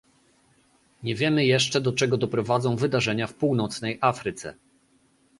[1.03, 4.55] Nie wiemy jeszcze do czego doprowadzą wydarzenia w północnej Afryce